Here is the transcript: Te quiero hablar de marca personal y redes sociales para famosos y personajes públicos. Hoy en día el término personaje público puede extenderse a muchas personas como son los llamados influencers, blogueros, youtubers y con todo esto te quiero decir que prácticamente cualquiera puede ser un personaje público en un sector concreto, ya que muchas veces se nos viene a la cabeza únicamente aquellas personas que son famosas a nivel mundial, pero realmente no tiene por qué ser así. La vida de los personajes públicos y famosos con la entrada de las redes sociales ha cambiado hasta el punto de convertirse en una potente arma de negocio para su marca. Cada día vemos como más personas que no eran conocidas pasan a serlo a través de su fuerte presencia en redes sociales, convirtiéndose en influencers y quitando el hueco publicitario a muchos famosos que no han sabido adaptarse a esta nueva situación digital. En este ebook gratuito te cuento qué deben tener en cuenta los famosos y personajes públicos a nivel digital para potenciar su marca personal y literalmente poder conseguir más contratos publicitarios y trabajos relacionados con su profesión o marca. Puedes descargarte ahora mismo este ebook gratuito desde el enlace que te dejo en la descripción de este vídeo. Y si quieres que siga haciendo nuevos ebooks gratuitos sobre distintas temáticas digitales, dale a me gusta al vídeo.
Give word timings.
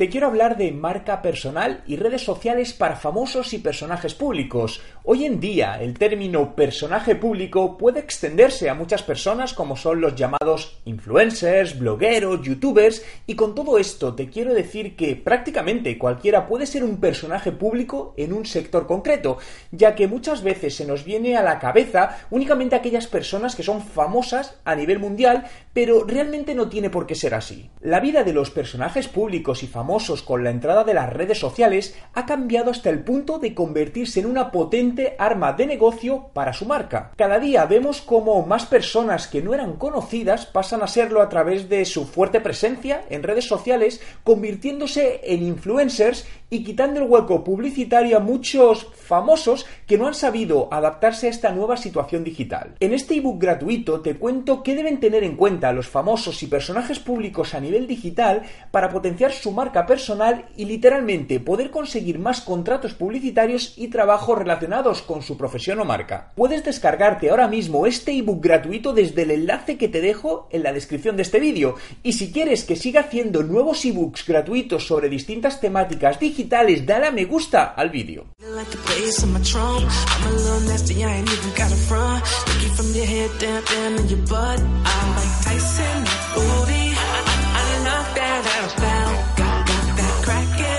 Te 0.00 0.08
quiero 0.08 0.28
hablar 0.28 0.56
de 0.56 0.72
marca 0.72 1.20
personal 1.20 1.84
y 1.86 1.96
redes 1.96 2.22
sociales 2.24 2.72
para 2.72 2.96
famosos 2.96 3.52
y 3.52 3.58
personajes 3.58 4.14
públicos. 4.14 4.80
Hoy 5.04 5.26
en 5.26 5.40
día 5.40 5.78
el 5.78 5.98
término 5.98 6.54
personaje 6.54 7.16
público 7.16 7.76
puede 7.76 8.00
extenderse 8.00 8.70
a 8.70 8.74
muchas 8.74 9.02
personas 9.02 9.52
como 9.52 9.76
son 9.76 10.00
los 10.00 10.14
llamados 10.14 10.80
influencers, 10.86 11.78
blogueros, 11.78 12.40
youtubers 12.40 13.04
y 13.26 13.34
con 13.34 13.54
todo 13.54 13.76
esto 13.76 14.14
te 14.14 14.30
quiero 14.30 14.54
decir 14.54 14.96
que 14.96 15.16
prácticamente 15.16 15.98
cualquiera 15.98 16.46
puede 16.46 16.64
ser 16.64 16.82
un 16.82 16.96
personaje 16.96 17.52
público 17.52 18.14
en 18.16 18.32
un 18.32 18.46
sector 18.46 18.86
concreto, 18.86 19.36
ya 19.70 19.94
que 19.94 20.08
muchas 20.08 20.42
veces 20.42 20.76
se 20.76 20.86
nos 20.86 21.04
viene 21.04 21.36
a 21.36 21.42
la 21.42 21.58
cabeza 21.58 22.20
únicamente 22.30 22.74
aquellas 22.74 23.06
personas 23.06 23.54
que 23.54 23.62
son 23.62 23.82
famosas 23.82 24.58
a 24.64 24.74
nivel 24.74 24.98
mundial, 24.98 25.44
pero 25.74 26.04
realmente 26.04 26.54
no 26.54 26.70
tiene 26.70 26.88
por 26.88 27.06
qué 27.06 27.14
ser 27.14 27.34
así. 27.34 27.68
La 27.82 28.00
vida 28.00 28.24
de 28.24 28.32
los 28.32 28.50
personajes 28.50 29.06
públicos 29.06 29.62
y 29.62 29.66
famosos 29.66 29.89
con 30.24 30.44
la 30.44 30.50
entrada 30.50 30.84
de 30.84 30.94
las 30.94 31.12
redes 31.12 31.38
sociales 31.38 31.96
ha 32.14 32.24
cambiado 32.24 32.70
hasta 32.70 32.90
el 32.90 33.02
punto 33.02 33.40
de 33.40 33.54
convertirse 33.54 34.20
en 34.20 34.26
una 34.26 34.52
potente 34.52 35.16
arma 35.18 35.52
de 35.52 35.66
negocio 35.66 36.30
para 36.32 36.52
su 36.52 36.64
marca. 36.64 37.10
Cada 37.16 37.40
día 37.40 37.64
vemos 37.64 38.00
como 38.00 38.46
más 38.46 38.66
personas 38.66 39.26
que 39.26 39.42
no 39.42 39.52
eran 39.52 39.74
conocidas 39.74 40.46
pasan 40.46 40.82
a 40.82 40.86
serlo 40.86 41.20
a 41.20 41.28
través 41.28 41.68
de 41.68 41.84
su 41.84 42.06
fuerte 42.06 42.40
presencia 42.40 43.02
en 43.10 43.24
redes 43.24 43.48
sociales, 43.48 44.00
convirtiéndose 44.22 45.20
en 45.24 45.42
influencers 45.42 46.24
y 46.50 46.64
quitando 46.64 47.00
el 47.00 47.08
hueco 47.08 47.44
publicitario 47.44 48.16
a 48.16 48.20
muchos 48.20 48.88
famosos 48.92 49.66
que 49.86 49.96
no 49.96 50.06
han 50.06 50.14
sabido 50.14 50.68
adaptarse 50.72 51.28
a 51.28 51.30
esta 51.30 51.52
nueva 51.52 51.76
situación 51.76 52.24
digital. 52.24 52.74
En 52.80 52.92
este 52.92 53.16
ebook 53.16 53.40
gratuito 53.40 54.00
te 54.00 54.16
cuento 54.16 54.62
qué 54.62 54.74
deben 54.74 55.00
tener 55.00 55.24
en 55.24 55.36
cuenta 55.36 55.72
los 55.72 55.88
famosos 55.88 56.42
y 56.42 56.48
personajes 56.48 56.98
públicos 56.98 57.54
a 57.54 57.60
nivel 57.60 57.86
digital 57.86 58.42
para 58.70 58.90
potenciar 58.90 59.32
su 59.32 59.52
marca 59.52 59.86
personal 59.86 60.46
y 60.56 60.64
literalmente 60.64 61.40
poder 61.40 61.70
conseguir 61.70 62.18
más 62.18 62.40
contratos 62.40 62.94
publicitarios 62.94 63.74
y 63.76 63.88
trabajos 63.88 64.38
relacionados 64.38 65.02
con 65.02 65.22
su 65.22 65.36
profesión 65.36 65.80
o 65.80 65.84
marca. 65.84 66.32
Puedes 66.34 66.64
descargarte 66.64 67.30
ahora 67.30 67.48
mismo 67.48 67.86
este 67.86 68.12
ebook 68.12 68.42
gratuito 68.42 68.92
desde 68.92 69.22
el 69.22 69.30
enlace 69.30 69.78
que 69.78 69.88
te 69.88 70.00
dejo 70.00 70.48
en 70.50 70.62
la 70.64 70.72
descripción 70.72 71.16
de 71.16 71.22
este 71.22 71.38
vídeo. 71.38 71.76
Y 72.02 72.14
si 72.14 72.32
quieres 72.32 72.64
que 72.64 72.76
siga 72.76 73.02
haciendo 73.02 73.42
nuevos 73.42 73.84
ebooks 73.84 74.26
gratuitos 74.26 74.86
sobre 74.86 75.08
distintas 75.08 75.60
temáticas 75.60 76.18
digitales, 76.40 76.86
dale 76.86 77.06
a 77.06 77.10
me 77.10 77.24
gusta 77.26 77.74
al 77.76 77.90
vídeo. 77.90 78.24